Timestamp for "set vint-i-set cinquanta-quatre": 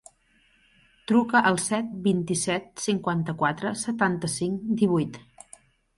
1.65-3.75